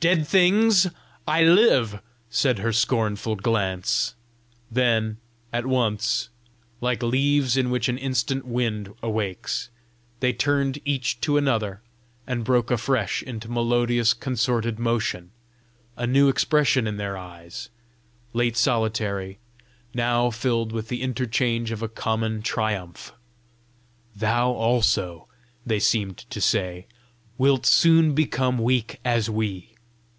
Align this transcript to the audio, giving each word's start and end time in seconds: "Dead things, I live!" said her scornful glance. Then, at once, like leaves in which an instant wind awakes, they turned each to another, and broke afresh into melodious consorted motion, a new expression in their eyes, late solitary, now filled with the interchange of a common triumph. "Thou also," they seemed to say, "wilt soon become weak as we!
"Dead 0.00 0.28
things, 0.28 0.86
I 1.26 1.42
live!" 1.42 2.00
said 2.30 2.60
her 2.60 2.72
scornful 2.72 3.34
glance. 3.34 4.14
Then, 4.70 5.16
at 5.52 5.66
once, 5.66 6.28
like 6.80 7.02
leaves 7.02 7.56
in 7.56 7.68
which 7.68 7.88
an 7.88 7.98
instant 7.98 8.46
wind 8.46 8.94
awakes, 9.02 9.70
they 10.20 10.32
turned 10.32 10.78
each 10.84 11.20
to 11.22 11.36
another, 11.36 11.82
and 12.28 12.44
broke 12.44 12.70
afresh 12.70 13.24
into 13.24 13.50
melodious 13.50 14.14
consorted 14.14 14.78
motion, 14.78 15.32
a 15.96 16.06
new 16.06 16.28
expression 16.28 16.86
in 16.86 16.96
their 16.96 17.16
eyes, 17.18 17.68
late 18.32 18.56
solitary, 18.56 19.40
now 19.94 20.30
filled 20.30 20.70
with 20.70 20.86
the 20.86 21.02
interchange 21.02 21.72
of 21.72 21.82
a 21.82 21.88
common 21.88 22.40
triumph. 22.40 23.12
"Thou 24.14 24.52
also," 24.52 25.26
they 25.66 25.80
seemed 25.80 26.18
to 26.18 26.40
say, 26.40 26.86
"wilt 27.36 27.66
soon 27.66 28.14
become 28.14 28.58
weak 28.58 29.00
as 29.04 29.28
we! 29.28 29.74